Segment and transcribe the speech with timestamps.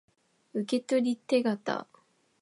[0.55, 1.87] 受取手形